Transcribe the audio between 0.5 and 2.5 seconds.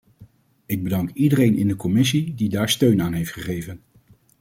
Ik bedank iedereen in de commissie die